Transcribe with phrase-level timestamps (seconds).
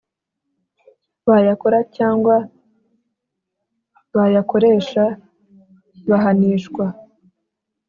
[1.29, 2.35] bayakora cyangwa
[4.15, 5.03] bayakoresha
[6.09, 6.85] bahanishwa